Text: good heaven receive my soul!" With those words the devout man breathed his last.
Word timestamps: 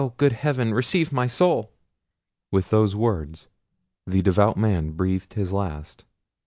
good 0.17 0.31
heaven 0.33 0.73
receive 0.73 1.11
my 1.13 1.27
soul!" 1.27 1.71
With 2.51 2.71
those 2.71 2.95
words 2.95 3.49
the 4.07 4.23
devout 4.23 4.57
man 4.57 4.93
breathed 4.93 5.35
his 5.35 5.53
last. 5.53 6.05